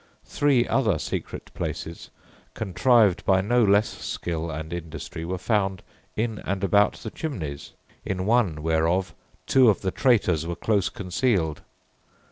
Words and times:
Three 0.25 0.67
other 0.67 0.97
secret 0.97 1.51
places, 1.53 2.09
contrived 2.55 3.23
by 3.23 3.39
no 3.41 3.63
less 3.63 3.87
skill 4.03 4.49
and 4.49 4.73
industry, 4.73 5.23
were 5.23 5.37
found 5.37 5.83
in 6.15 6.39
and 6.39 6.63
about 6.63 6.93
the 6.93 7.11
chimneys, 7.11 7.73
in 8.03 8.25
one 8.25 8.63
whereof 8.63 9.13
two 9.45 9.69
of 9.69 9.81
the 9.81 9.91
traitors 9.91 10.47
were 10.47 10.55
close 10.55 10.89
concealed. 10.89 11.61